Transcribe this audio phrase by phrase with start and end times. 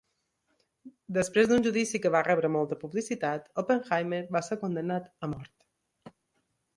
[1.17, 6.17] Després d'un judici que va rebre molta publicitat, Oppenheimer va ser condemnat a mort.